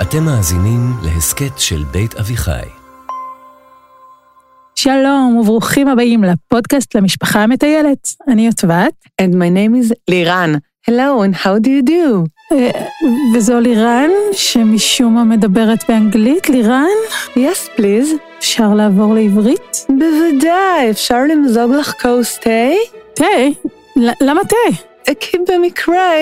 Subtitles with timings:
[0.00, 2.68] אתם מאזינים להסכת של בית אביחי.
[4.74, 8.08] שלום וברוכים הבאים לפודקאסט למשפחה המטיילת.
[8.28, 8.92] אני יוטבת.
[9.22, 10.52] And my name is לירן.
[10.90, 12.26] Hello and how do you do?
[12.52, 12.70] אה,
[13.34, 16.48] וזו לירן, שמשום מה מדברת באנגלית.
[16.50, 16.86] לירן,
[17.36, 18.38] Yes, please.
[18.38, 19.86] אפשר לעבור לעברית?
[19.88, 22.50] בוודאי, אפשר למזוג לך כוס תה?
[23.14, 23.24] תה?
[24.20, 24.76] למה תה?
[25.20, 26.12] כי במקרה,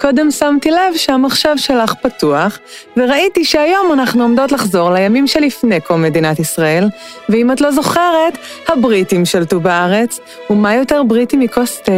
[0.00, 2.58] קודם שמתי לב שהמחשב שלך פתוח,
[2.96, 6.88] וראיתי שהיום אנחנו עומדות לחזור לימים שלפני קום מדינת ישראל,
[7.28, 11.92] ואם את לא זוכרת, הבריטים שלטו בארץ, ומה יותר בריטי מכוס תה?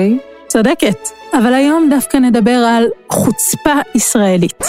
[0.47, 1.09] צודקת.
[1.39, 4.65] אבל היום דווקא נדבר על חוצפה ישראלית.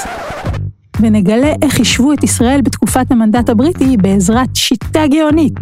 [1.00, 5.60] ונגלה איך השוו את ישראל בתקופת המנדט הבריטי בעזרת שיטה גאונית.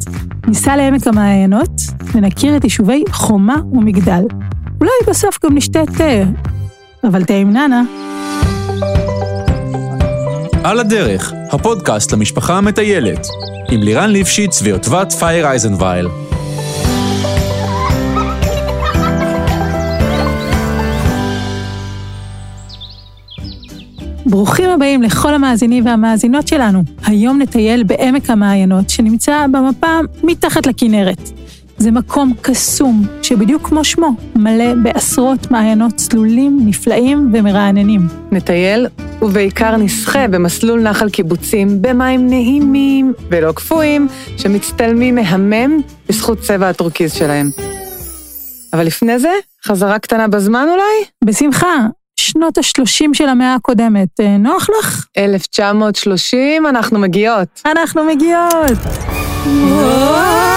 [0.47, 1.71] ניסע לעמק המעיינות
[2.13, 4.23] ונכיר את יישובי חומה ומגדל.
[4.83, 6.23] אולי בסוף גם נשתה תה,
[7.03, 7.83] אבל תה עם נאנה.
[10.63, 13.27] על הדרך, הפודקאסט למשפחה המטיילת,
[13.71, 16.07] עם לירן ליפשיץ ויוטבת פייר אייזנבייל.
[24.25, 26.83] ברוכים הבאים לכל המאזינים והמאזינות שלנו.
[27.05, 31.42] היום נטייל בעמק המעיינות, שנמצא במפה מתחת לכנרת.
[31.83, 38.07] זה מקום קסום, שבדיוק כמו שמו, מלא בעשרות מעיינות צלולים, נפלאים ומרעננים.
[38.31, 38.87] נטייל,
[39.21, 47.49] ובעיקר נסחה במסלול נחל קיבוצים, במים נעימים ולא קפואים, שמצטלמים מהמם בזכות צבע הטורקיז שלהם.
[48.73, 49.31] אבל לפני זה,
[49.65, 51.05] חזרה קטנה בזמן אולי?
[51.23, 55.05] בשמחה, שנות ה-30 של המאה הקודמת, אה, נוח לך?
[55.17, 57.61] 1930, אנחנו מגיעות.
[57.65, 58.77] אנחנו מגיעות.
[59.45, 60.52] היי,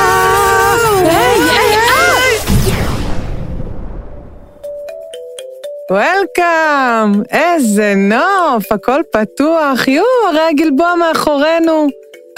[5.90, 7.22] וולקאם!
[7.30, 11.86] איזה נוף, הכל פתוח, יואו, הרי הגלבוע מאחורינו.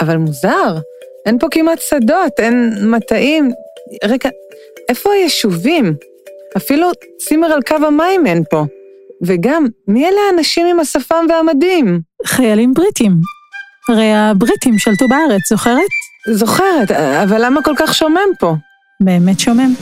[0.01, 0.77] אבל מוזר,
[1.25, 3.51] אין פה כמעט שדות, אין מטעים.
[4.03, 4.29] רגע,
[4.89, 5.93] איפה היישובים?
[6.57, 8.65] אפילו צימר על קו המים אין פה.
[9.21, 11.99] וגם, מי אלה האנשים עם השפם והמדים?
[12.25, 13.11] חיילים בריטים.
[13.89, 15.89] הרי הבריטים שלטו בארץ, זוכרת?
[16.33, 16.91] זוכרת,
[17.23, 18.53] אבל למה כל כך שומם פה?
[19.01, 19.73] באמת שומם.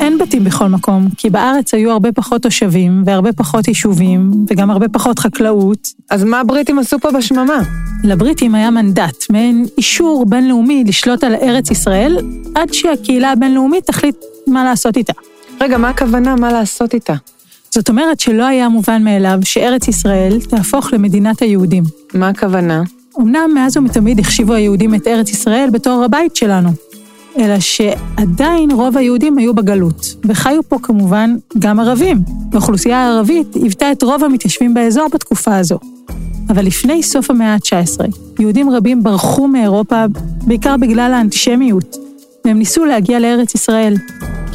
[0.00, 4.88] אין בתים בכל מקום, כי בארץ היו הרבה פחות תושבים, והרבה פחות יישובים, וגם הרבה
[4.88, 5.88] פחות חקלאות.
[6.10, 7.58] אז מה הבריטים עשו פה בשממה?
[8.04, 12.18] לבריטים היה מנדט, מעין אישור בינלאומי לשלוט על ארץ ישראל,
[12.54, 15.12] עד שהקהילה הבינלאומית תחליט מה לעשות איתה.
[15.60, 17.14] רגע, מה הכוונה מה לעשות איתה?
[17.70, 21.84] זאת אומרת שלא היה מובן מאליו שארץ ישראל תהפוך למדינת היהודים.
[22.14, 22.82] מה הכוונה?
[23.20, 26.70] אמנם מאז ומתמיד החשיבו היהודים את ארץ ישראל בתור הבית שלנו,
[27.38, 32.18] אלא שעדיין רוב היהודים היו בגלות, וחיו פה כמובן גם ערבים.
[32.52, 35.78] האוכלוסייה הערבית היוותה את רוב המתיישבים באזור בתקופה הזו.
[36.48, 38.04] אבל לפני סוף המאה ה-19,
[38.40, 40.04] יהודים רבים ברחו מאירופה,
[40.46, 41.96] בעיקר בגלל האנטישמיות,
[42.44, 43.94] והם ניסו להגיע לארץ ישראל.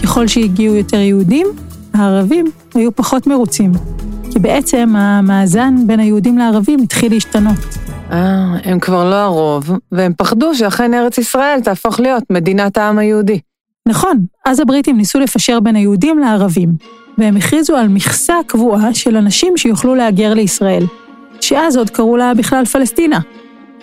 [0.04, 1.48] ככל שהגיעו יותר יהודים,
[1.94, 3.72] הערבים היו פחות מרוצים.
[4.32, 7.60] כי בעצם המאזן בין היהודים לערבים התחיל להשתנות.
[8.12, 13.40] אה, הם כבר לא הרוב, והם פחדו שאכן ארץ ישראל תהפוך להיות מדינת העם היהודי.
[13.88, 16.70] נכון, אז הבריטים ניסו לפשר בין היהודים לערבים,
[17.18, 20.84] והם הכריזו על מכסה קבועה של אנשים שיוכלו להגר לישראל,
[21.42, 23.20] שאז עוד קראו לה בכלל פלסטינה.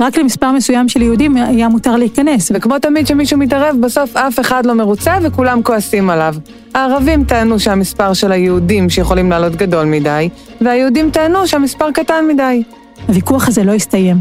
[0.00, 4.66] רק למספר מסוים של יהודים היה מותר להיכנס, וכמו תמיד שמישהו מתערב, בסוף אף אחד
[4.66, 6.34] לא מרוצה וכולם כועסים עליו.
[6.74, 10.28] הערבים טענו שהמספר של היהודים שיכולים לעלות גדול מדי,
[10.60, 12.62] והיהודים טענו שהמספר קטן מדי.
[13.06, 14.16] הוויכוח הזה לא הסתיים.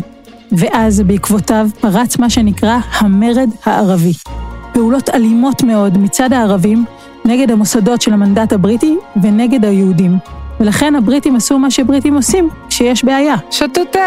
[0.51, 4.13] ואז בעקבותיו פרץ מה שנקרא המרד הערבי.
[4.73, 6.85] פעולות אלימות מאוד מצד הערבים
[7.25, 10.17] נגד המוסדות של המנדט הבריטי ונגד היהודים.
[10.59, 13.35] ולכן הבריטים עשו מה שבריטים עושים כשיש בעיה.
[13.51, 13.99] שתו תה.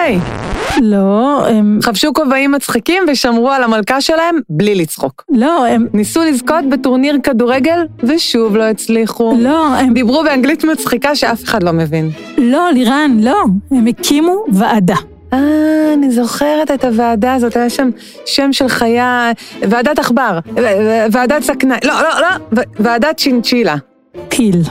[0.80, 1.78] לא, הם...
[1.82, 5.24] חבשו כובעים מצחיקים ושמרו על המלכה שלהם בלי לצחוק.
[5.30, 5.86] לא, הם...
[5.92, 9.36] ניסו לזכות בטורניר כדורגל, ושוב לא הצליחו.
[9.38, 9.94] לא, הם...
[9.94, 12.10] דיברו באנגלית מצחיקה שאף אחד לא מבין.
[12.38, 13.44] לא, לירן, לא.
[13.70, 14.96] הם הקימו ועדה.
[15.32, 17.90] אה, אני זוכרת את הוועדה הזאת, היה שם
[18.26, 20.38] שם של חיה, ועדת עכבר,
[21.12, 23.76] ועדת סכנאי, לא, לא, לא, ועדת צ'ינצ'ילה.
[24.28, 24.62] פיל.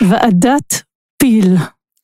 [0.00, 0.85] ועדת
[1.18, 1.56] פיל.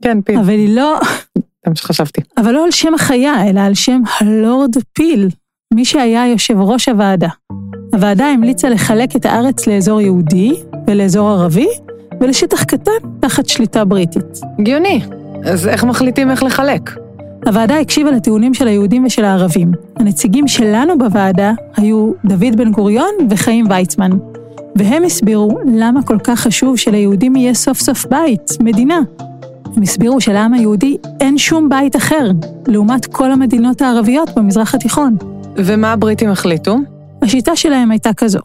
[0.03, 0.39] כן, פיל.
[0.39, 1.01] אבל היא לא...
[1.35, 2.21] זה מה שחשבתי.
[2.37, 5.29] אבל לא על שם החיה, אלא על שם הלורד פיל,
[5.75, 7.29] מי שהיה יושב ראש הוועדה.
[7.93, 10.53] הוועדה המליצה לחלק את הארץ לאזור יהודי
[10.87, 11.69] ולאזור ערבי,
[12.21, 14.41] ולשטח קטן תחת שליטה בריטית.
[14.59, 15.01] הגיוני.
[15.45, 16.91] אז איך מחליטים איך לחלק?
[17.47, 19.73] הוועדה הקשיבה לטיעונים של היהודים ושל הערבים.
[19.97, 24.11] הנציגים שלנו בוועדה היו דוד בן גוריון וחיים ויצמן.
[24.77, 29.01] והם הסבירו למה כל כך חשוב שליהודים יהיה סוף סוף בית, מדינה.
[29.77, 32.31] הם הסבירו שלעם היהודי אין שום בית אחר,
[32.67, 35.17] לעומת כל המדינות הערביות במזרח התיכון.
[35.57, 36.79] ומה הבריטים החליטו?
[37.23, 38.39] השיטה שלהם הייתה כזו.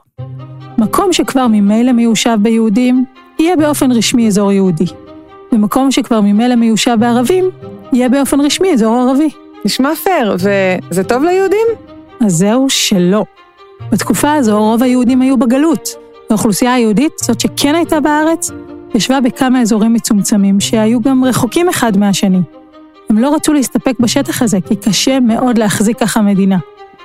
[0.77, 3.05] מקום שכבר ממילא מיושב ביהודים,
[3.39, 4.85] יהיה באופן רשמי אזור יהודי.
[5.51, 7.49] ומקום שכבר ממילא מיושב בערבים,
[7.93, 9.29] יהיה באופן רשמי אזור ערבי.
[9.65, 11.67] נשמע פייר, וזה טוב ליהודים?
[12.25, 13.23] אז זהו שלא.
[13.91, 15.89] בתקופה הזו רוב היהודים היו בגלות,
[16.29, 18.51] והאוכלוסייה היהודית, זאת שכן הייתה בארץ,
[18.95, 22.39] ישבה בכמה אזורים מצומצמים שהיו גם רחוקים אחד מהשני.
[23.09, 26.57] הם לא רצו להסתפק בשטח הזה, כי קשה מאוד להחזיק ככה מדינה.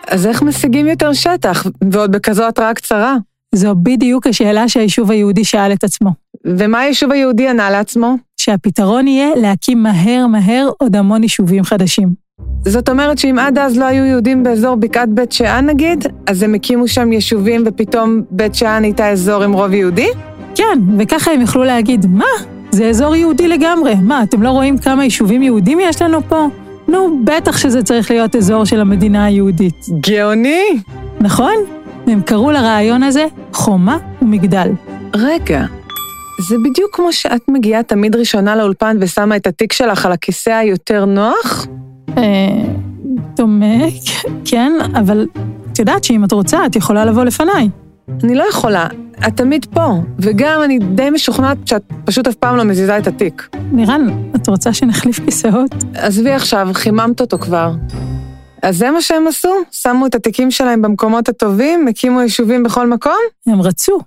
[0.07, 3.17] אז איך משיגים יותר שטח, ועוד בכזו התראה קצרה?
[3.55, 6.11] זו בדיוק השאלה שהיישוב היהודי שאל את עצמו.
[6.45, 8.17] ומה היישוב היהודי ענה לעצמו?
[8.37, 12.22] שהפתרון יהיה להקים מהר מהר עוד המון יישובים חדשים.
[12.65, 16.55] זאת אומרת שאם עד אז לא היו יהודים באזור בקעת בית שאן נגיד, אז הם
[16.55, 20.09] הקימו שם יישובים ופתאום בית שאן הייתה אזור עם רוב יהודי?
[20.55, 22.25] כן, וככה הם יכלו להגיד, מה?
[22.71, 23.95] זה אזור יהודי לגמרי.
[24.03, 26.49] מה, אתם לא רואים כמה יישובים יהודים יש לנו פה?
[26.89, 29.87] נו, בטח שזה צריך להיות אזור של המדינה היהודית.
[30.01, 30.65] גאוני!
[31.21, 31.55] נכון?
[32.07, 34.69] הם קראו לרעיון הזה חומה ומגדל.
[35.17, 35.65] רגע,
[36.49, 41.05] זה בדיוק כמו שאת מגיעה תמיד ראשונה לאולפן ושמה את התיק שלך על הכיסא היותר
[41.05, 41.67] נוח?
[42.23, 42.83] אה...
[43.37, 43.77] דומה,
[44.45, 45.27] כן, אבל
[45.73, 47.69] את יודעת שאם את רוצה, את יכולה לבוא לפניי.
[48.25, 48.87] אני לא יכולה,
[49.27, 49.87] את תמיד פה,
[50.19, 53.49] וגם אני די משוכנעת שאת פשוט אף פעם לא מזיזה את התיק.
[53.73, 55.75] לירן, את רוצה שנחליף כיסאות?
[55.95, 57.73] עזבי עכשיו, חיממת אותו כבר.
[58.63, 59.49] אז זה מה שהם עשו?
[59.71, 63.19] שמו את התיקים שלהם במקומות הטובים, הקימו יישובים בכל מקום?
[63.47, 63.99] הם רצו,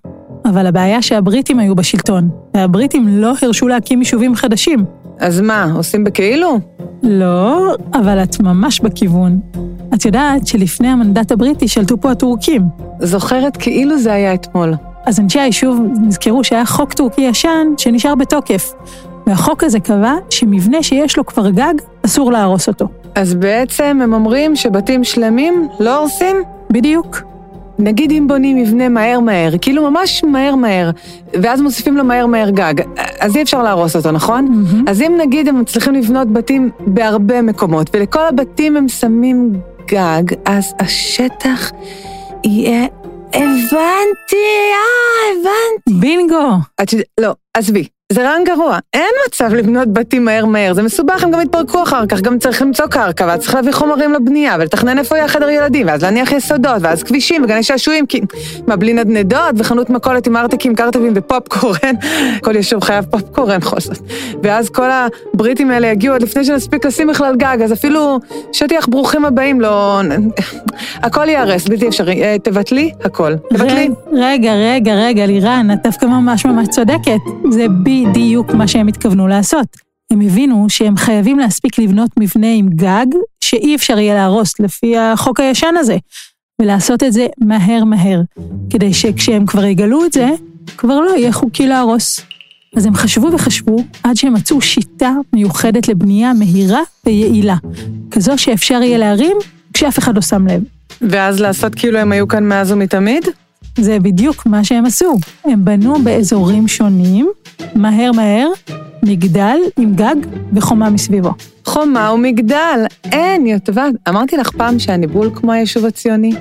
[0.45, 5.04] אבל הבעיה שהבריטים היו בשלטון, והבריטים לא הרשו להקים יישובים חדשים.
[5.19, 6.59] אז מה, עושים בכאילו?
[7.03, 9.39] לא, אבל את ממש בכיוון.
[9.93, 12.61] את יודעת שלפני המנדט הבריטי שלטו פה הטורקים.
[12.99, 14.73] זוכרת כאילו זה היה אתמול.
[15.05, 18.73] אז אנשי היישוב נזכרו שהיה חוק טורקי ישן שנשאר בתוקף.
[19.27, 21.73] והחוק הזה קבע שמבנה שיש לו כבר גג,
[22.05, 22.87] אסור להרוס אותו.
[23.15, 26.35] אז בעצם הם אומרים שבתים שלמים לא הורסים?
[26.69, 27.21] בדיוק.
[27.79, 30.91] נגיד אם בונים מבנה מהר מהר, כאילו ממש מהר מהר,
[31.33, 32.73] ואז מוסיפים לו מהר מהר גג,
[33.19, 34.47] אז אי אפשר להרוס אותו, נכון?
[34.47, 34.91] Mm-hmm.
[34.91, 39.53] אז אם נגיד הם מצליחים לבנות בתים בהרבה מקומות, ולכל הבתים הם שמים
[39.87, 41.71] גג, אז השטח
[42.43, 42.85] יהיה...
[43.33, 45.99] הבנתי, אה, הבנתי.
[45.99, 46.51] בינגו.
[46.81, 47.87] את לא, עזבי.
[48.11, 52.05] זה רעיון גרוע, אין מצב לבנות בתים מהר מהר, זה מסובך, הם גם יתפרקו אחר
[52.05, 55.87] כך, גם צריך למצוא קרקע, ואז צריך להביא חומרים לבנייה, ולתכנן איפה יהיה חדר ילדים,
[55.87, 58.21] ואז להניח יסודות, ואז כבישים וגני שעשועים, כי...
[58.67, 61.95] מה, בלי נדנדות, וחנות מכולת עם ארטיקים, קרטבים ופופקורן,
[62.43, 63.97] כל יישוב חייב פופקורן בכל זאת.
[64.43, 68.19] ואז כל הבריטים האלה יגיעו עוד לפני שנספיק לשים בכלל גג, אז אפילו
[68.51, 70.01] שטיח ברוכים הבאים לא...
[71.03, 72.23] הכל ייהרס, בלתי אפשרי.
[72.23, 73.35] אה, תבטלי הכל.
[73.49, 73.89] תבטלי.
[74.13, 77.19] רגע, רגע, רגע, לירן, את דווקא ממש ממש צודקת.
[77.49, 77.65] זה
[78.03, 79.77] בדיוק מה שהם התכוונו לעשות.
[80.11, 83.05] הם הבינו שהם חייבים להספיק לבנות מבנה עם גג,
[83.43, 85.97] שאי אפשר יהיה להרוס לפי החוק הישן הזה,
[86.61, 88.21] ולעשות את זה מהר מהר,
[88.69, 90.29] כדי שכשהם כבר יגלו את זה,
[90.77, 92.21] כבר לא יהיה חוקי להרוס.
[92.75, 97.55] אז הם חשבו וחשבו עד שהם מצאו שיטה מיוחדת לבנייה מהירה ויעילה,
[98.11, 99.37] כזו שאפשר יהיה להרים
[99.73, 100.63] כשאף אחד לא שם לב.
[101.01, 103.25] ואז לעשות כאילו הם היו כאן מאז ומתמיד?
[103.79, 105.17] זה בדיוק מה שהם עשו.
[105.45, 107.29] הם בנו באזורים שונים,
[107.75, 108.47] מהר מהר,
[109.03, 110.15] מגדל עם גג
[110.53, 111.31] וחומה מסביבו.
[111.65, 112.79] חומה ומגדל,
[113.11, 113.93] אין, יוטבת.
[114.09, 116.33] אמרתי לך פעם שאני בול כמו היישוב הציוני?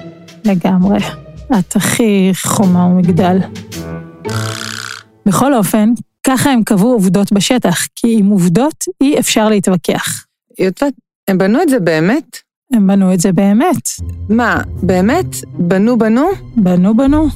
[0.44, 0.98] לגמרי.
[1.58, 3.38] את הכי חומה ומגדל.
[5.26, 5.92] בכל אופן,
[6.26, 10.24] ככה הם קבעו עובדות בשטח, כי עם עובדות אי אפשר להתווכח.
[10.58, 10.92] יוטבת,
[11.28, 12.38] הם בנו את זה באמת?
[12.72, 13.88] הם בנו את זה באמת.
[14.28, 15.26] מה, באמת?
[15.58, 16.26] בנו בנו?
[16.56, 17.28] בנו בנו.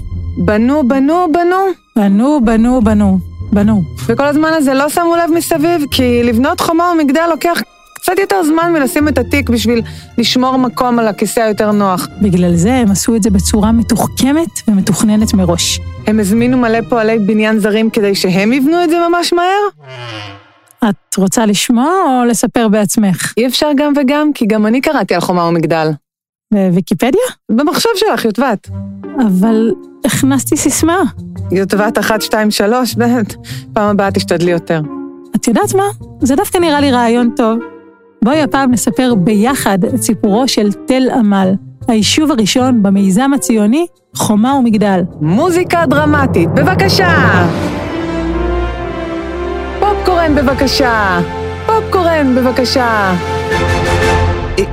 [0.44, 1.56] בנו בנו בנו?
[1.96, 3.18] בנו בנו בנו.
[3.52, 3.82] בנו.
[4.06, 7.60] וכל הזמן הזה לא שמו לב מסביב, כי לבנות חומה ומגדל לוקח
[7.94, 9.82] קצת יותר זמן מלשים את התיק בשביל
[10.18, 12.08] לשמור מקום על הכיסא היותר נוח.
[12.22, 15.80] בגלל זה הם עשו את זה בצורה מתוחכמת ומתוכננת מראש.
[16.06, 19.88] הם הזמינו מלא פועלי בניין זרים כדי שהם יבנו את זה ממש מהר?
[20.88, 23.32] את רוצה לשמוע או לספר בעצמך?
[23.36, 25.90] אי אפשר גם וגם, כי גם אני קראתי על חומה ומגדל.
[26.54, 27.20] בוויקיפדיה?
[27.52, 28.68] במחשב שלך, יוטבת.
[29.26, 29.72] אבל
[30.04, 31.02] הכנסתי סיסמה.
[31.52, 33.34] יוטבת 1, 2, 3, באמת.
[33.72, 34.80] פעם הבאה תשתדלי יותר.
[35.36, 35.84] את יודעת מה?
[36.20, 37.58] זה דווקא נראה לי רעיון טוב.
[38.24, 41.52] בואי הפעם נספר ביחד את סיפורו של תל עמל,
[41.88, 43.86] היישוב הראשון במיזם הציוני
[44.16, 45.00] חומה ומגדל.
[45.20, 47.46] מוזיקה דרמטית, בבקשה!
[49.80, 51.20] פופקורן בבקשה!
[51.66, 53.14] פופקורן בבקשה!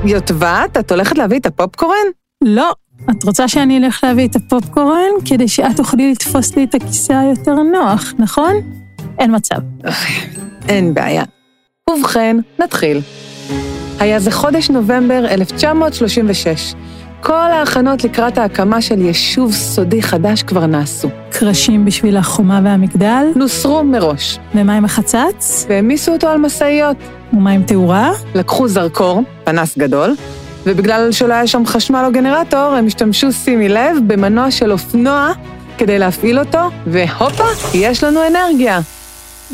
[0.05, 2.05] יוטבת, את הולכת להביא את הפופקורן?
[2.43, 2.73] לא,
[3.11, 7.53] את רוצה שאני אלך להביא את הפופקורן כדי שאת תוכלי לתפוס לי את הכיסא היותר
[7.53, 8.53] נוח, נכון?
[9.19, 9.57] אין מצב.
[10.69, 11.23] אין בעיה.
[11.89, 13.01] ובכן, נתחיל.
[13.99, 16.73] היה זה חודש נובמבר 1936.
[17.25, 21.09] כל ההכנות לקראת ההקמה של יישוב סודי חדש כבר נעשו.
[21.31, 25.65] קרשים בשביל החומה והמגדל, נוסרו מראש, ומה עם החצץ?
[25.69, 26.97] והעמיסו אותו על משאיות.
[27.33, 28.11] ומה עם תאורה?
[28.35, 30.15] לקחו זרקור, פנס גדול,
[30.65, 35.31] ובגלל שלא היה שם חשמל או גנרטור, הם השתמשו, שימי לב, במנוע של אופנוע
[35.77, 38.79] כדי להפעיל אותו, והופה, יש לנו אנרגיה.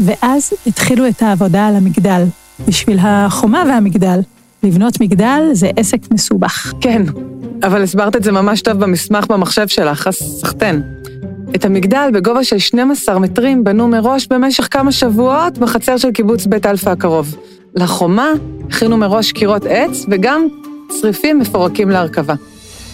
[0.05, 2.23] ואז התחילו את העבודה על המגדל.
[2.67, 4.19] בשביל החומה והמגדל.
[4.63, 6.73] לבנות מגדל זה עסק מסובך.
[6.81, 7.01] כן,
[7.63, 10.81] אבל הסברת את זה ממש טוב במסמך במחשב שלך, אז סחטיין.
[11.55, 16.65] את המגדל בגובה של 12 מטרים בנו מראש במשך כמה שבועות בחצר של קיבוץ בית
[16.65, 17.35] אלפא הקרוב.
[17.75, 18.27] לחומה
[18.69, 20.47] הכינו מראש קירות עץ וגם
[20.89, 22.33] צריפים מפורקים להרכבה.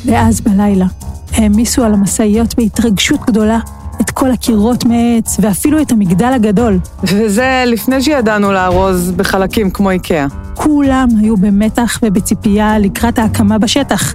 [0.05, 0.85] ואז בלילה
[1.31, 3.59] העמיסו על המשאיות בהתרגשות גדולה
[4.01, 6.79] את כל הקירות מעץ ואפילו את המגדל הגדול.
[7.03, 10.27] וזה לפני שידענו לארוז בחלקים כמו איקאה.
[10.53, 14.13] כולם היו במתח ובציפייה לקראת ההקמה בשטח.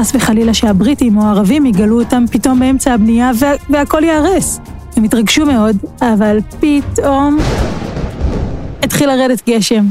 [0.00, 4.60] חס וחלילה שהבריטים או הערבים יגלו אותם פתאום באמצע הבנייה וה- והכל ייהרס.
[4.96, 7.38] הם התרגשו מאוד, אבל פתאום
[8.82, 9.84] התחיל לרדת גשם.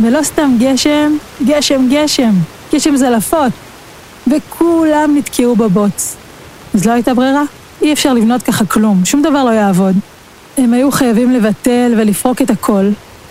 [0.00, 1.12] ולא סתם גשם,
[1.46, 2.32] גשם גשם,
[2.74, 3.52] גשם זלעפות.
[4.26, 6.16] וכולם נתקעו בבוץ.
[6.74, 7.42] אז לא הייתה ברירה,
[7.82, 9.96] אי אפשר לבנות ככה כלום, שום דבר לא יעבוד.
[10.58, 12.88] הם היו חייבים לבטל ולפרוק את הכל,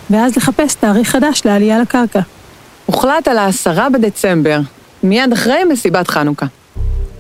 [0.09, 2.21] ואז לחפש תאריך חדש לעלייה לקרקע.
[2.85, 4.59] הוחלט על העשרה בדצמבר,
[5.05, 6.45] מיד אחרי מסיבת חנוכה.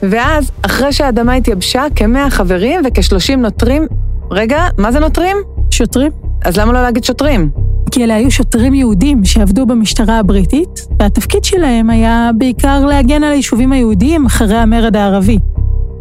[0.03, 3.87] ואז, אחרי שהאדמה התייבשה, כמאה חברים וכשלושים נוטרים...
[4.31, 5.37] רגע, מה זה נוטרים?
[5.71, 6.11] שוטרים?
[6.45, 7.49] אז למה לא להגיד שוטרים?
[7.91, 13.71] כי אלה היו שוטרים יהודים שעבדו במשטרה הבריטית, והתפקיד שלהם היה בעיקר להגן על היישובים
[13.71, 15.39] היהודיים אחרי המרד הערבי.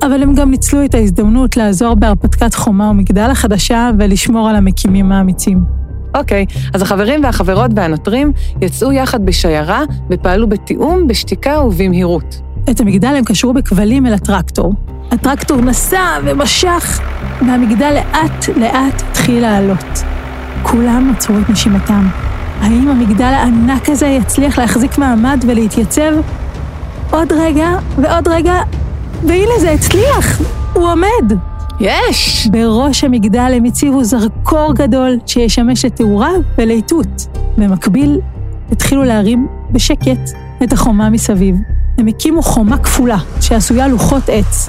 [0.03, 5.84] אבל הם גם ניצלו את ההזדמנות לעזור בהרפתקת חומה ומגדל החדשה ולשמור על המקימים האמיצים.
[6.15, 12.41] אוקיי, אז החברים והחברות והנוטרים יצאו יחד בשיירה ופעלו בתיאום, בשתיקה ובמהירות.
[12.71, 14.75] את המגדל הם קשרו בכבלים אל הטרקטור.
[15.11, 17.01] הטרקטור נסע ומשך,
[17.47, 20.03] והמגדל לאט-לאט התחיל לעלות.
[20.63, 22.09] כולם עצרו את נשימתם.
[22.61, 26.13] האם המגדל הענק הזה יצליח להחזיק מעמד ולהתייצב?
[27.11, 28.55] עוד רגע ועוד רגע,
[29.27, 30.41] והנה זה הצליח!
[30.73, 31.54] הוא עומד!
[31.81, 32.49] יש!
[32.51, 37.27] בראש המגדל הם הציבו זרקור גדול שישמש לתאורה ולאיתות.
[37.59, 38.21] במקביל,
[38.73, 40.31] התחילו להרים בשקט
[40.63, 41.57] את החומה מסביב.
[41.99, 44.69] הם הקימו חומה כפולה, שעשויה לוחות עץ.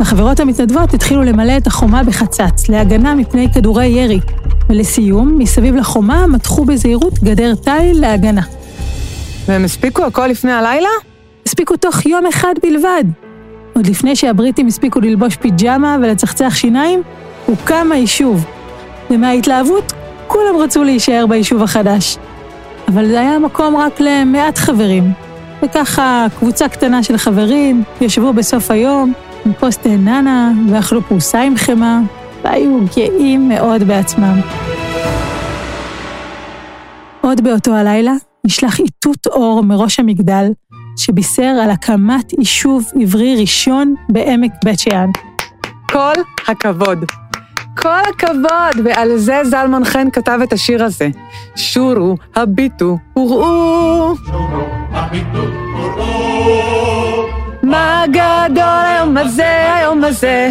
[0.00, 4.20] החברות המתנדבות התחילו למלא את החומה בחצץ, להגנה מפני כדורי ירי.
[4.68, 8.42] ולסיום, מסביב לחומה מתחו בזהירות גדר תיל להגנה.
[9.46, 10.88] והם הספיקו הכל לפני הלילה?
[11.46, 13.04] הספיקו תוך יום אחד בלבד.
[13.80, 17.02] עוד לפני שהבריטים הספיקו ללבוש פיג'מה ולצחצח שיניים,
[17.46, 18.44] הוקם היישוב.
[19.10, 19.92] ומההתלהבות,
[20.26, 22.16] כולם רצו להישאר ביישוב החדש.
[22.88, 25.12] אבל זה היה מקום רק למעט חברים.
[25.62, 29.12] וככה קבוצה קטנה של חברים ישבו בסוף היום
[29.46, 32.00] עם כוס תאננה ואכלו פרוסה עם חמאה,
[32.44, 34.40] והיו גאים מאוד בעצמם.
[37.20, 38.12] עוד באותו הלילה
[38.46, 40.46] נשלח איתות אור מראש המגדל,
[41.00, 45.10] שבישר על הקמת יישוב עברי ראשון בעמק בית שאן.
[45.90, 46.12] כל
[46.48, 47.04] הכבוד.
[47.76, 51.08] כל הכבוד, ועל זה זלמן חן כתב את השיר הזה.
[51.56, 54.14] שורו, הביטו, וראו.
[57.62, 60.50] מה גדול היום הזה, היום הזה,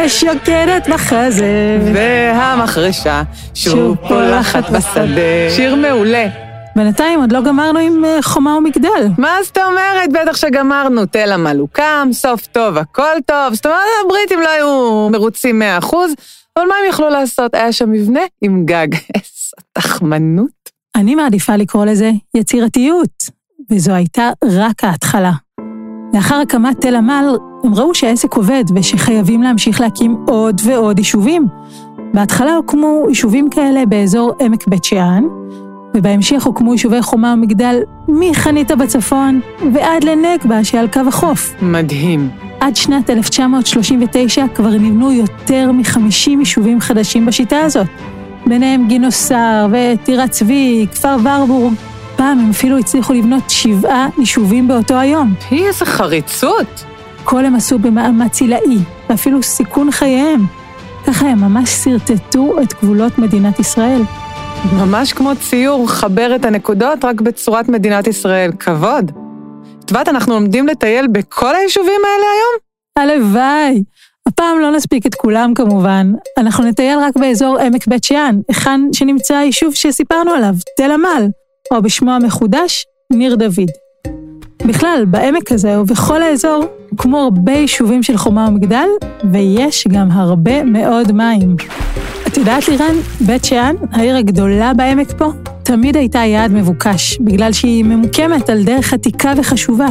[0.00, 1.78] אש יוקדת בחזה.
[1.94, 3.22] והמחרשה
[3.54, 5.50] שוב פולחת בשדה.
[5.56, 6.49] שיר מעולה.
[6.76, 9.08] בינתיים עוד לא גמרנו עם אה, חומה ומגדל.
[9.18, 10.12] מה זאת אומרת?
[10.12, 13.54] בטח שגמרנו, תל המלוקם, סוף טוב, הכל טוב.
[13.54, 15.86] זאת אומרת, הבריטים לא היו מרוצים 100%,
[16.56, 17.54] אבל מה הם יכלו לעשות?
[17.54, 18.88] היה שם מבנה עם גג.
[19.14, 20.70] איזו תחמנות.
[20.96, 23.30] אני מעדיפה לקרוא לזה יצירתיות,
[23.70, 25.32] וזו הייתה רק ההתחלה.
[26.14, 31.46] לאחר הקמת תל עמל, הם ראו שהעסק עובד ושחייבים להמשיך להקים עוד ועוד יישובים.
[32.14, 35.24] בהתחלה הוקמו יישובים כאלה באזור עמק בית שאן,
[35.94, 37.76] ובהמשך הוקמו יישובי חומה ומגדל
[38.08, 39.40] מחניתה בצפון
[39.74, 41.54] ועד לנגבה שעל קו החוף.
[41.62, 42.30] מדהים.
[42.60, 47.86] עד שנת 1939 כבר נבנו יותר מ-50 יישובים חדשים בשיטה הזאת.
[48.46, 51.74] ביניהם גינוסר וטירת צבי, כפר ורבורג.
[52.16, 55.34] פעם הם אפילו הצליחו לבנות שבעה יישובים באותו היום.
[55.50, 56.84] היא איזה חריצות.
[57.24, 58.78] כל הם עשו במאמץ עילאי,
[59.10, 60.46] ואפילו סיכון חייהם.
[61.06, 64.02] ככה הם ממש שרטטו את גבולות מדינת ישראל.
[64.72, 68.52] ממש כמו ציור, חבר את הנקודות רק בצורת מדינת ישראל.
[68.58, 69.12] כבוד.
[69.86, 72.58] טבת, אנחנו עומדים לטייל בכל היישובים האלה היום?
[72.96, 73.82] הלוואי.
[74.28, 76.12] הפעם לא נספיק את כולם כמובן.
[76.38, 81.28] אנחנו נטייל רק באזור עמק בית שאן, היכן שנמצא היישוב שסיפרנו עליו, תל עמל,
[81.72, 83.70] או בשמו המחודש, ניר דוד.
[84.66, 88.88] בכלל, בעמק הזה ובכל האזור הוקמו הרבה יישובים של חומה ומגדל,
[89.32, 91.56] ויש גם הרבה מאוד מים.
[92.32, 95.24] את יודעת לירן, בית שאן, העיר הגדולה בעמק פה,
[95.62, 99.86] תמיד הייתה יעד מבוקש, בגלל שהיא ממוקמת על דרך עתיקה וחשובה,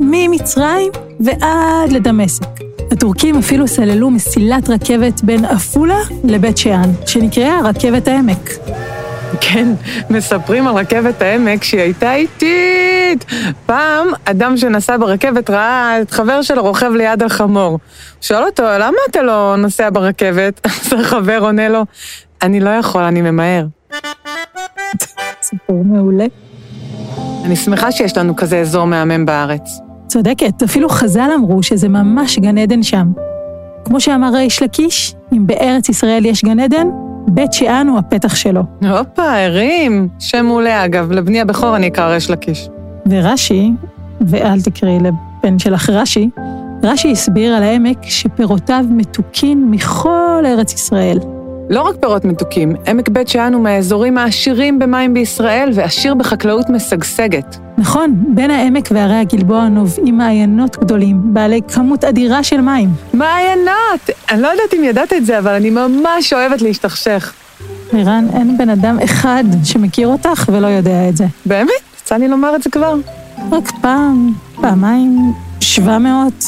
[0.00, 2.46] ממצרים ועד לדמשק.
[2.92, 8.50] הטורקים אפילו סללו מסילת רכבת בין עפולה לבית שאן, שנקראה רכבת העמק.
[9.40, 9.68] כן,
[10.10, 13.24] מספרים על רכבת העמק שהיא הייתה איטית.
[13.66, 17.78] פעם, אדם שנסע ברכבת ראה את חבר שלו רוכב ליד החמור.
[18.20, 20.60] שואל אותו, למה אתה לא נוסע ברכבת?
[20.66, 21.84] אז החבר עונה לו,
[22.42, 23.66] אני לא יכול, אני ממהר.
[25.42, 26.26] סיפור מעולה.
[27.44, 29.80] אני שמחה שיש לנו כזה אזור מהמם בארץ.
[30.06, 33.06] צודקת, אפילו חז"ל אמרו שזה ממש גן עדן שם.
[33.84, 36.86] כמו שאמר ריש לקיש, אם בארץ ישראל יש גן עדן,
[37.28, 38.62] בית שאן הוא הפתח שלו.
[38.82, 40.08] הופה, הרים.
[40.18, 42.68] שם מעולה אגב, לבני הבכור אני אקרא ריש לקיש.
[43.10, 43.72] ורש"י,
[44.20, 46.30] ואל תקראי לבן שלך רש"י,
[46.82, 51.18] רש"י הסביר על העמק שפירותיו מתוקין מכל ארץ ישראל.
[51.70, 57.56] לא רק פירות מתוקים, עמק בית שאן הוא מהאזורים העשירים במים בישראל ועשיר בחקלאות משגשגת.
[57.78, 62.90] נכון, בין העמק והרי הגלבוע נובעים מעיינות גדולים, בעלי כמות אדירה של מים.
[63.14, 64.10] מעיינות!
[64.30, 67.32] אני לא יודעת אם ידעת את זה, אבל אני ממש אוהבת להשתכשך.
[67.92, 71.24] לירן, אין בן אדם אחד שמכיר אותך ולא יודע את זה.
[71.46, 71.70] באמת?
[72.02, 72.94] יצא לי לומר את זה כבר.
[73.52, 76.44] רק פעם, פעמיים, שבע מאות.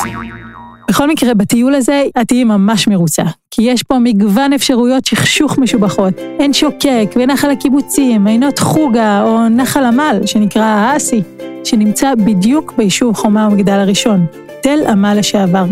[0.92, 6.14] בכל מקרה, בטיול הזה את תהיי ממש מרוצה, כי יש פה מגוון אפשרויות שכשוך משובחות.
[6.38, 11.22] עין שוקק ונחל הקיבוצים, עינות חוגה או נחל עמל, שנקרא האסי,
[11.64, 14.26] שנמצא בדיוק ביישוב חומה ומגדל הראשון,
[14.62, 15.64] תל עמל לשעבר.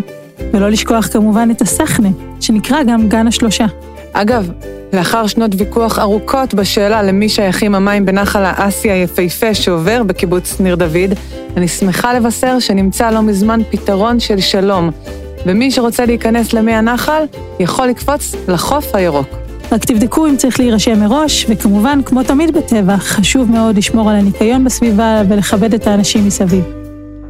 [0.52, 2.08] ולא לשכוח כמובן את הסחנה,
[2.40, 3.66] שנקרא גם גן השלושה.
[4.12, 4.50] אגב,
[4.92, 11.14] לאחר שנות ויכוח ארוכות בשאלה למי שייכים המים בנחל האסי היפהפה שעובר בקיבוץ ניר דוד,
[11.56, 14.90] אני שמחה לבשר שנמצא לא מזמן פתרון של שלום,
[15.46, 17.24] ומי שרוצה להיכנס למי הנחל,
[17.60, 19.28] יכול לקפוץ לחוף הירוק.
[19.72, 24.64] רק תבדקו אם צריך להירשם מראש, וכמובן, כמו תמיד בטבע, חשוב מאוד לשמור על הניקיון
[24.64, 26.79] בסביבה ולכבד את האנשים מסביב.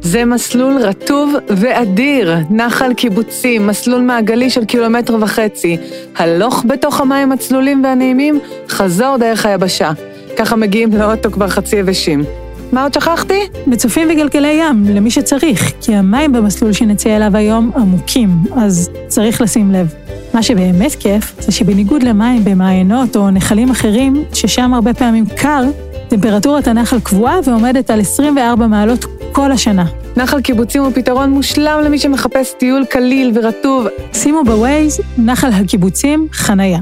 [0.01, 5.77] זה מסלול רטוב ואדיר, נחל קיבוצים, מסלול מעגלי של קילומטר וחצי.
[6.17, 9.91] הלוך בתוך המים הצלולים והנעימים, חזור דרך היבשה.
[10.37, 12.23] ככה מגיעים לאוטו כבר חצי יבשים.
[12.71, 13.39] מה עוד שכחתי?
[13.67, 19.71] מצופים וגלגלי ים, למי שצריך, כי המים במסלול שנצא אליו היום עמוקים, אז צריך לשים
[19.71, 19.93] לב.
[20.33, 25.63] מה שבאמת כיף, זה שבניגוד למים במעיינות או נחלים אחרים, ששם הרבה פעמים קר,
[26.11, 29.85] טמפרטורת הנחל קבועה ועומדת על 24 מעלות כל השנה.
[30.17, 33.85] נחל קיבוצים הוא פתרון מושלם למי שמחפש טיול קליל ורטוב.
[34.13, 36.79] שימו בווייז, נחל הקיבוצים, חנייה.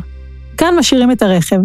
[0.58, 1.60] כאן משאירים את הרכב.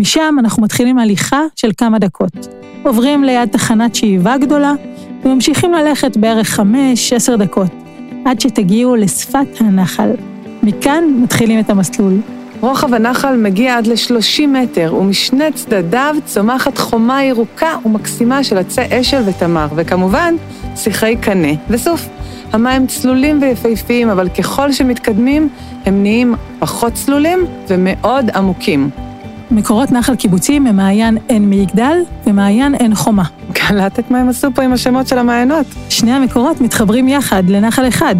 [0.00, 2.48] משם אנחנו מתחילים הליכה של כמה דקות.
[2.82, 4.72] עוברים ליד תחנת שאיבה גדולה,
[5.24, 7.70] וממשיכים ללכת בערך 5-10 דקות,
[8.24, 10.10] עד שתגיעו לשפת הנחל.
[10.62, 12.20] מכאן מתחילים את המסלול.
[12.60, 19.22] רוחב הנחל מגיע עד ל-30 מטר, ומשני צדדיו צומחת חומה ירוקה ומקסימה של עצי אשל
[19.26, 20.34] ותמר, וכמובן,
[20.76, 22.08] שיחי קנה וסוף.
[22.52, 25.48] המים צלולים ויפהפיים, אבל ככל שמתקדמים,
[25.86, 28.90] הם נהיים פחות צלולים ומאוד עמוקים.
[29.50, 33.24] מקורות נחל קיבוצים הם מעיין עין מגדל ומעיין עין חומה.
[33.52, 35.66] קלטת מה הם עשו פה עם השמות של המעיינות?
[35.88, 38.14] שני המקורות מתחברים יחד לנחל אחד.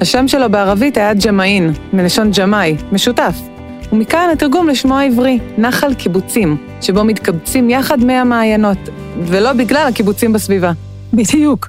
[0.00, 3.57] השם שלו בערבית היה ג'מאין, מלשון ג'מאי, משותף.
[3.92, 8.78] ומכאן התרגום לשמו העברי, נחל קיבוצים, שבו מתקבצים יחד מי המעיינות,
[9.26, 10.72] ולא בגלל הקיבוצים בסביבה.
[11.12, 11.68] בדיוק.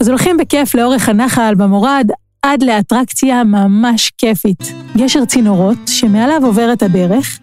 [0.00, 2.10] אז הולכים בכיף לאורך הנחל במורד
[2.42, 4.72] עד לאטרקציה ממש כיפית.
[4.96, 7.38] גשר צינורות שמעליו עוברת הדרך.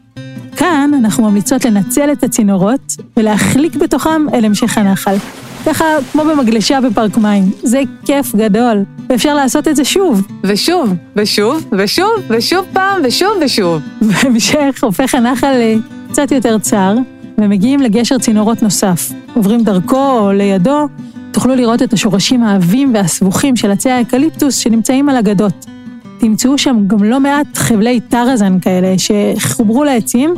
[0.56, 5.16] כאן אנחנו ממליצות לנצל את הצינורות ולהחליק בתוכם אל המשך הנחל.
[5.66, 7.52] ככה כמו במגלשה בפארק מים.
[7.64, 10.28] זה כיף גדול, ואפשר לעשות את זה שוב.
[10.44, 13.82] ושוב, ושוב, ושוב, ושוב פעם, ושוב ושוב.
[14.02, 15.54] בהמשך הופך הנחל
[16.10, 16.96] לקצת יותר צר,
[17.38, 19.12] ומגיעים לגשר צינורות נוסף.
[19.34, 20.88] עוברים דרכו או לידו,
[21.32, 25.66] תוכלו לראות את השורשים העבים והסבוכים של עצי האקליפטוס שנמצאים על הגדות.
[26.20, 30.34] תמצאו שם גם לא מעט חבלי טרזן כאלה שחוברו לעצים,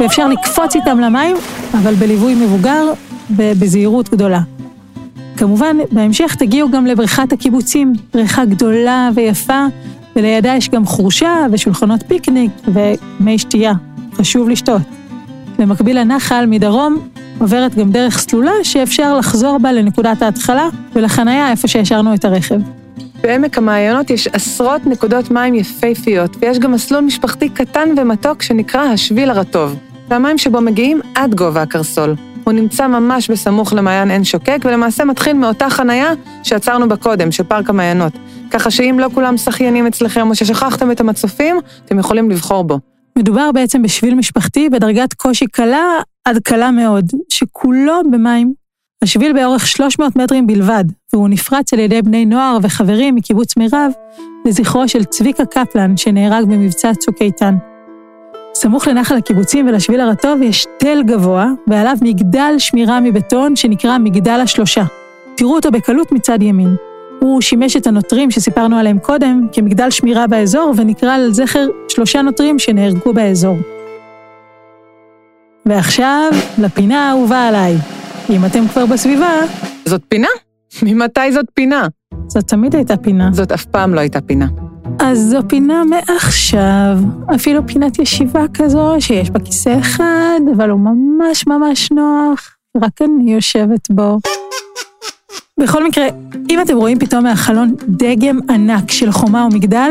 [0.00, 1.36] ואפשר לקפוץ איתם למים,
[1.74, 2.92] אבל בליווי מבוגר
[3.36, 4.40] ובזהירות גדולה.
[5.36, 9.66] כמובן, בהמשך תגיעו גם לבריכת הקיבוצים, בריכה גדולה ויפה,
[10.16, 13.72] ולידה יש גם חורשה ושולחנות פיקניק ומי שתייה.
[14.14, 14.82] חשוב לשתות.
[15.58, 16.98] במקביל לנחל, מדרום,
[17.38, 22.60] עוברת גם דרך סלולה שאפשר לחזור בה לנקודת ההתחלה ולחניה איפה שהשארנו את הרכב.
[23.22, 29.30] בעמק המעיינות יש עשרות נקודות מים יפהפיות, ויש גם מסלול משפחתי קטן ומתוק שנקרא השביל
[29.30, 29.76] הרטוב.
[30.08, 32.14] והמים שבו מגיעים עד גובה הקרסול.
[32.44, 37.44] הוא נמצא ממש בסמוך למעיין עין שוקק, ולמעשה מתחיל מאותה חנייה שעצרנו בה קודם, של
[37.44, 38.12] פארק המעיינות.
[38.50, 42.78] ככה שאם לא כולם שחיינים אצלכם או ששכחתם את המצופים, אתם יכולים לבחור בו.
[43.18, 45.84] מדובר בעצם בשביל משפחתי בדרגת קושי קלה
[46.24, 48.52] עד קלה מאוד, שכולו במים.
[49.02, 53.92] השביל באורך 300 מטרים בלבד, והוא נפרץ על ידי בני נוער וחברים מקיבוץ מירב
[54.46, 57.54] לזכרו של צביקה קפלן, שנהרג במבצע צוק איתן.
[58.54, 64.82] סמוך לנחל הקיבוצים ולשביל הרטוב יש תל גבוה, ועליו מגדל שמירה מבטון שנקרא מגדל השלושה.
[65.36, 66.76] תראו אותו בקלות מצד ימין.
[67.20, 72.58] הוא שימש את הנוטרים שסיפרנו עליהם קודם כמגדל שמירה באזור, ונקרא על זכר שלושה נוטרים
[72.58, 73.56] שנהרגו באזור.
[75.66, 77.76] ועכשיו, לפינה האהובה עליי.
[78.30, 79.40] אם אתם כבר בסביבה,
[79.84, 80.28] זאת פינה?
[80.82, 81.86] ממתי זאת פינה?
[82.26, 83.30] זאת תמיד הייתה פינה.
[83.32, 84.46] זאת אף פעם לא הייתה פינה.
[85.04, 86.98] אז זו פינה מעכשיו,
[87.34, 93.34] אפילו פינת ישיבה כזו שיש בה כיסא אחד, אבל הוא ממש ממש נוח, רק אני
[93.34, 94.18] יושבת בו.
[95.60, 96.06] בכל מקרה,
[96.50, 99.90] אם אתם רואים פתאום מהחלון דגם ענק של חומה או מגדל,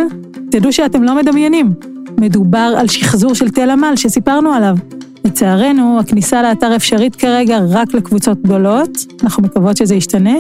[0.51, 1.73] תדעו שאתם לא מדמיינים.
[2.19, 4.75] מדובר על שחזור של תל עמל שסיפרנו עליו.
[5.25, 8.89] לצערנו, הכניסה לאתר אפשרית כרגע רק לקבוצות גדולות,
[9.23, 10.35] אנחנו מקוות שזה ישתנה,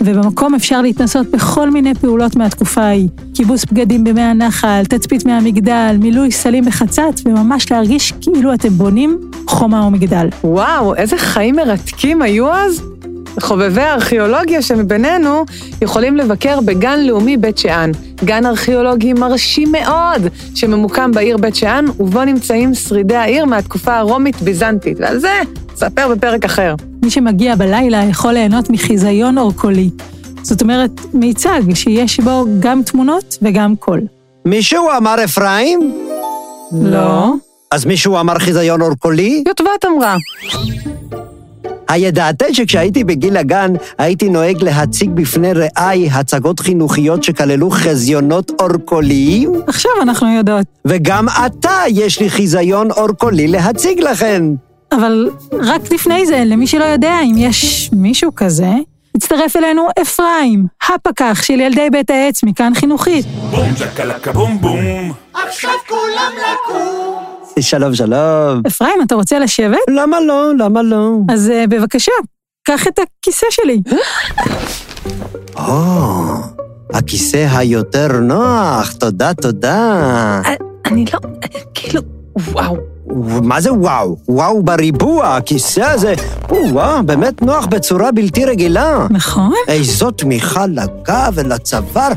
[0.00, 3.08] ובמקום אפשר להתנסות בכל מיני פעולות מהתקופה ההיא.
[3.34, 9.84] כיבוס בגדים במי הנחל, תצפית מהמגדל, מילוי סלים בחצת, וממש להרגיש כאילו אתם בונים חומה
[9.84, 10.28] או מגדל.
[10.44, 12.82] וואו, איזה חיים מרתקים היו אז?
[13.40, 15.44] חובבי הארכיאולוגיה שמבינינו
[15.82, 17.90] יכולים לבקר בגן לאומי בית שאן,
[18.24, 25.18] גן ארכיאולוגי מרשים מאוד, שממוקם בעיר בית שאן, ובו נמצאים שרידי העיר מהתקופה הרומית-ביזנטית, ועל
[25.18, 25.40] זה
[25.72, 26.74] נספר בפרק אחר.
[27.02, 29.90] מי שמגיע בלילה יכול ליהנות מחיזיון אורקולי.
[30.42, 34.00] זאת אומרת, מיצג שיש בו גם תמונות וגם קול.
[34.44, 35.94] מישהו אמר אפרים?
[36.72, 37.32] לא.
[37.70, 39.42] אז מישהו אמר חיזיון אורקולי?
[39.48, 40.16] יוטבת אמרה.
[41.88, 49.52] הידעתן שכשהייתי בגיל הגן, הייתי נוהג להציג בפני רעיי הצגות חינוכיות שכללו חזיונות אורקוליים?
[49.66, 50.66] עכשיו אנחנו יודעות.
[50.84, 54.42] וגם עתה יש לי חיזיון אורקולי להציג לכן.
[54.92, 58.70] אבל רק לפני זה, למי שלא יודע, אם יש מישהו כזה,
[59.14, 63.26] הצטרף אלינו אפרים, הפקח של ילדי בית העץ מכאן חינוכית.
[63.50, 65.12] בום צ'קלקה בום בום.
[67.60, 68.62] שלום, שלום.
[68.66, 69.78] אפרים, אתה רוצה לשבת?
[69.90, 70.52] למה לא?
[70.58, 71.12] למה לא?
[71.30, 72.12] אז uh, בבקשה,
[72.64, 73.82] קח את הכיסא שלי.
[75.56, 76.22] או,
[76.94, 80.42] הכיסא היותר נוח, תודה, תודה.
[80.86, 81.18] אני לא...
[81.74, 82.02] כאילו...
[82.52, 82.97] וואו.
[83.42, 84.16] מה זה וואו?
[84.28, 86.14] וואו בריבוע, הכיסא הזה,
[86.48, 89.06] הוא וואו, באמת נוח בצורה בלתי רגילה.
[89.10, 89.52] נכון?
[89.68, 92.08] איזו תמיכה לגב ולצוואר.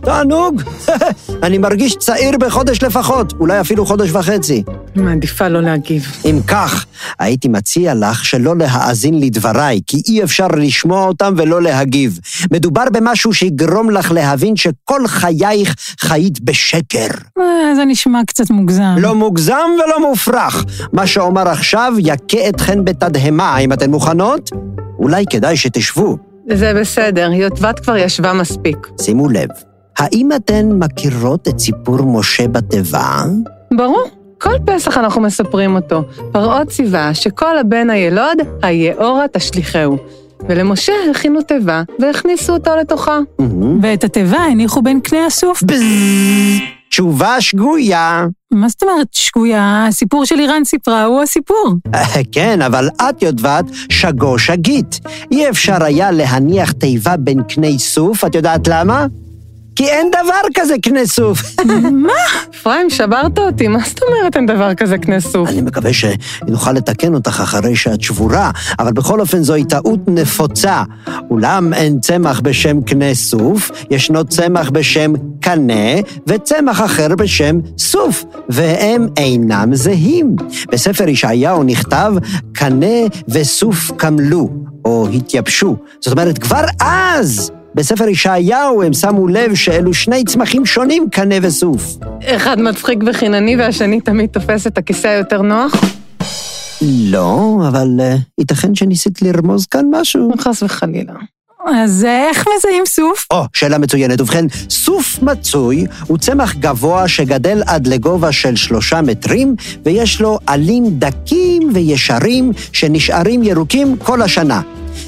[0.00, 0.62] תענוג.
[1.42, 4.62] אני מרגיש צעיר בחודש לפחות, אולי אפילו חודש וחצי.
[4.96, 6.06] מעדיפה לא להגיב.
[6.24, 6.86] אם כך,
[7.18, 12.18] הייתי מציע לך שלא להאזין לדבריי, כי אי אפשר לשמוע אותם ולא להגיב.
[12.52, 17.08] מדובר במשהו שיגרום לך להבין שכל חייך חיית בשקר.
[17.38, 18.94] אה, זה נשמע קצת מוגזם.
[18.98, 20.64] לא מוגזם ולא מופרך.
[20.92, 23.54] מה שאומר עכשיו יכה אתכן בתדהמה.
[23.54, 24.50] האם אתן מוכנות?
[24.98, 26.18] אולי כדאי שתשבו.
[26.50, 28.76] זה בסדר, יוטבת כבר ישבה מספיק.
[29.00, 29.48] שימו לב,
[29.98, 33.22] האם אתן מכירות את סיפור משה בתיבה?
[33.76, 34.21] ברור.
[34.42, 36.02] כל פסח אנחנו מספרים אותו.
[36.32, 39.96] פרעה ציווה שכל הבן הילוד, היאורה תשליכהו.
[40.48, 43.18] ולמשה הכינו תיבה והכניסו אותו לתוכה.
[43.82, 45.62] ואת התיבה הניחו בין קנה הסוף.
[46.90, 48.26] תשובה שגויה.
[48.52, 49.86] מה זאת אומרת שגויה?
[49.88, 51.74] הסיפור של איראן סיפרה הוא הסיפור.
[51.94, 55.00] אה, כן, אבל את יודעת, שגו שגית.
[55.30, 59.06] אי אפשר היה להניח תיבה בין קני סוף, את יודעת למה?
[59.76, 61.42] כי אין דבר כזה קנה סוף.
[62.54, 65.48] אפרים, שברת אותי, מה זאת אומרת אין דבר כזה קנה סוף?
[65.48, 70.82] אני מקווה שנוכל לתקן אותך אחרי שאת שבורה, אבל בכל אופן זוהי טעות נפוצה.
[71.30, 79.06] אולם אין צמח בשם קנה סוף, ישנו צמח בשם קנה, וצמח אחר בשם סוף, והם
[79.16, 80.36] אינם זהים.
[80.72, 82.12] בספר ישעיהו נכתב,
[82.52, 82.96] קנה
[83.28, 84.50] וסוף קמלו,
[84.84, 85.76] או התייבשו.
[86.00, 87.52] זאת אומרת, כבר אז...
[87.74, 91.96] בספר ישעיהו הם שמו לב שאלו שני צמחים שונים, קנה וסוף.
[92.24, 95.72] אחד מצחיק וחינני והשני תמיד תופס את הכיסא היותר נוח?
[96.82, 100.30] לא, אבל uh, ייתכן שניסית לרמוז כאן משהו.
[100.38, 101.14] חס וחלילה.
[101.66, 103.26] אז אה, איך מזהים סוף?
[103.30, 104.20] או, שאלה מצוינת.
[104.20, 109.54] ובכן, סוף מצוי הוא צמח גבוה שגדל עד לגובה של שלושה מטרים,
[109.84, 114.60] ויש לו עלים דקים וישרים שנשארים ירוקים כל השנה.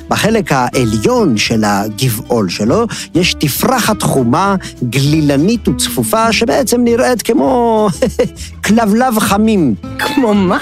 [0.09, 7.89] בחלק העליון של הגבעול שלו יש תפרחת חומה, גלילנית וצפופה, שבעצם נראית כמו
[8.65, 9.75] כלבלב חמים.
[9.99, 10.59] כמו מה?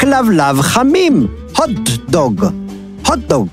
[0.00, 2.44] כלבלב חמים, הוט דוג.
[3.06, 3.48] הוט דוג.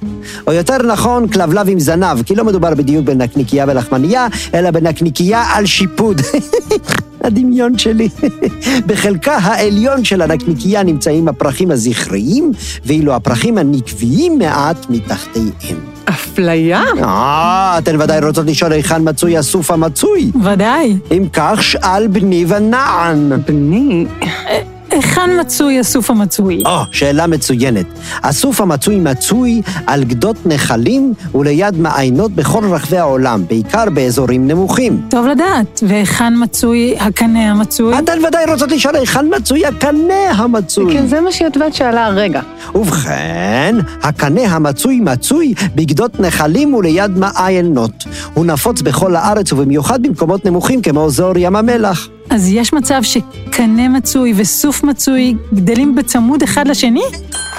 [0.48, 5.66] או יותר נכון, כלבלב עם זנב, כי לא מדובר בדיוק בנקניקייה ולחמנייה, אלא בנקניקייה על
[5.66, 6.22] שיפוד.
[7.24, 8.10] הדמיון שלי.
[8.88, 12.52] בחלקה העליון של הנקניקייה נמצאים הפרחים הזכריים,
[12.86, 15.94] ואילו הפרחים הנקביים מעט מתחתיהם.
[16.06, 16.84] אפליה?
[17.04, 20.32] אה, אתן ודאי רוצות לשאול היכן מצוי הסוף המצוי.
[20.44, 20.98] ודאי.
[21.12, 23.32] אם כך, שאל בני ונען.
[23.48, 24.06] בני,
[24.94, 26.64] היכן מצוי הסוף המצוי?
[26.66, 27.86] או, שאלה מצוינת.
[28.24, 35.02] הסוף המצוי מצוי על גדות נחלים וליד מעיינות בכל רחבי העולם, בעיקר באזורים נמוכים.
[35.10, 35.84] טוב לדעת.
[35.88, 38.00] והיכן מצוי הקנה המצוי?
[38.00, 40.94] אתן ודאי רוצות לשאול היכן מצוי הקנה המצוי.
[40.94, 42.42] כן, זה מה שיוטבת שאלה הרגע.
[42.76, 48.06] ובכן, הקנה המצוי מצוי בגדות נחלים וליד מעיינות.
[48.34, 52.08] הוא נפוץ בכל הארץ ובמיוחד במקומות נמוכים כמו אזור ים המלח.
[52.34, 57.02] אז יש מצב שקנה מצוי וסוף מצוי גדלים בצמוד אחד לשני?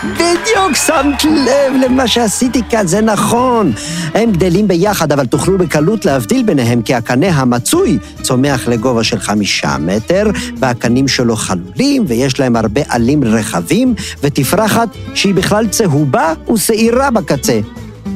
[0.05, 3.73] בדיוק שמת לב למה שעשיתי כאן, זה נכון.
[4.15, 9.77] הם גדלים ביחד, אבל תוכלו בקלות להבדיל ביניהם, כי הקנה המצוי צומח לגובה של חמישה
[9.79, 17.61] מטר, והקנים שלו חלולים, ויש להם הרבה עלים רחבים, ותפרחת שהיא בכלל צהובה ושעירה בקצה.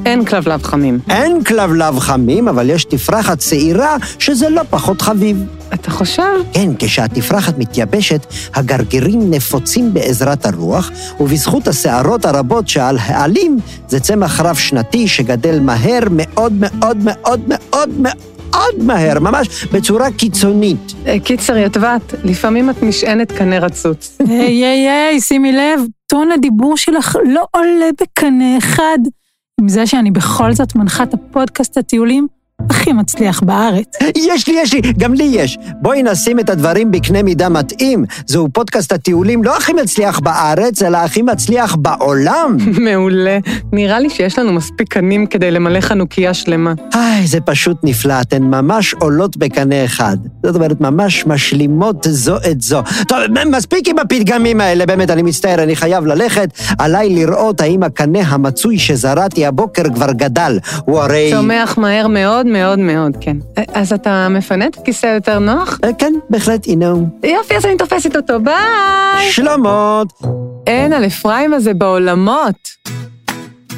[0.06, 0.98] אין כלבלב חמים.
[1.10, 5.44] אין כלבלב חמים, אבל יש תפרחת שעירה, שזה לא פחות חביב.
[5.74, 6.32] אתה חושב?
[6.52, 15.08] כן, כשהתפרחת מתייבשת, הגרגירים נפוצים בעזרת הרוח, ובזכות השערות הרבות שעל העלים, זה צמח רב-שנתי
[15.08, 20.92] שגדל מהר מאוד מאוד מאוד מאוד מאוד מהר, ממש בצורה קיצונית.
[21.06, 24.18] אה, קיצר, יוטבת, לפעמים את נשענת קנה רצוץ.
[24.28, 28.98] היי, היי, היי, שימי לב, טון הדיבור שלך לא עולה בקנה אחד
[29.60, 32.28] עם זה שאני בכל זאת מנחת הפודקאסט הטיולים
[32.70, 33.84] הכי מצליח בארץ.
[34.16, 35.58] יש לי, יש לי, גם לי יש.
[35.82, 38.04] בואי נשים את הדברים בקנה מידה מתאים.
[38.26, 42.56] זהו פודקאסט הטיולים לא הכי מצליח בארץ, אלא הכי מצליח בעולם.
[42.84, 43.38] מעולה.
[43.72, 46.72] נראה לי שיש לנו מספיק קנים כדי למלא חנוכיה שלמה.
[46.94, 50.16] איי, זה פשוט נפלא, אתן ממש עולות בקנה אחד.
[50.42, 52.82] זאת אומרת, ממש משלימות זו את זו.
[53.08, 56.48] טוב, מספיק עם הפתגמים האלה, באמת, אני מצטער, אני חייב ללכת.
[56.78, 60.58] עליי לראות האם הקנה המצוי שזרעתי הבוקר כבר גדל.
[60.84, 61.30] הוא הרי...
[61.34, 63.36] צומח מהר מאוד מאוד מאוד, כן.
[63.74, 65.78] אז אתה מפנה את הכיסא יותר נוח?
[65.84, 67.08] אה, כן, בהחלט, הנה הוא.
[67.24, 69.30] יופי, אז אני תופסת אותו, ביי!
[69.30, 70.12] שלומות.
[70.66, 72.68] אין על אפרים הזה בעולמות.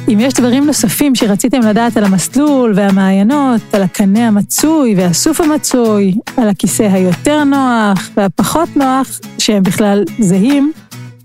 [0.07, 6.49] אם יש דברים נוספים שרציתם לדעת על המסלול והמעיינות, על הקנה המצוי והסוף המצוי, על
[6.49, 10.71] הכיסא היותר נוח והפחות נוח, שהם בכלל זהים,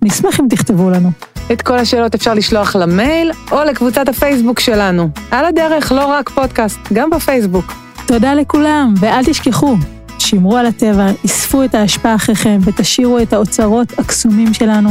[0.02, 1.10] נשמח אם תכתבו לנו.
[1.52, 5.08] את כל השאלות אפשר לשלוח למייל או לקבוצת הפייסבוק שלנו.
[5.30, 7.72] על הדרך, לא רק פודקאסט, גם בפייסבוק.
[8.06, 9.76] תודה לכולם, ואל תשכחו,
[10.18, 14.90] שמרו על הטבע, אספו את האשפה אחריכם ותשאירו את האוצרות הקסומים שלנו,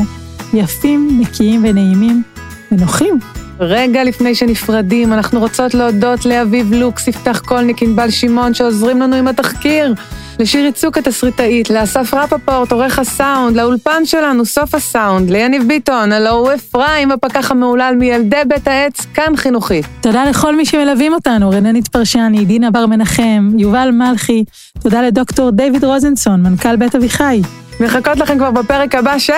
[0.53, 2.23] יפים, נקיים ונעימים,
[2.71, 3.19] ונוחים.
[3.59, 9.27] רגע לפני שנפרדים, אנחנו רוצות להודות לאביב לוקס, יפתח קולניק, ענבל שמעון, שעוזרים לנו עם
[9.27, 9.93] התחקיר.
[10.39, 16.49] לשירי צוק התסריטאית, לאסף רפפורט, עורך הסאונד, לאולפן שלנו, סוף הסאונד, ליניב ביטון, הלו הוא
[16.53, 19.85] אפרים, הפקח המהולל מילדי בית העץ, כאן חינוכית.
[20.01, 24.43] תודה לכל מי שמלווים אותנו, רננית פרשני, דינה בר מנחם, יובל מלכי,
[24.83, 27.41] תודה לדוקטור דיוויד רוזנסון, מנכ"ל בית אביחי.
[27.79, 29.33] מחכות לכם כבר בפרק הבא של?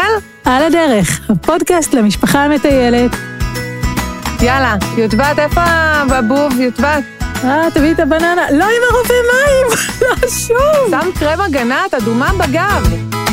[0.46, 3.12] על הדרך, הפודקאסט למשפחה המטיילת.
[4.42, 5.62] יאללה, יוטבת, איפה
[6.10, 7.17] הבוב, יוטבת?
[7.44, 8.52] אה, תביאי את הבננה.
[8.52, 9.68] לא עם הרובה מים!
[10.02, 10.90] לא, שוב!
[10.90, 13.27] שם קרם הגנה, את אדומה בגב.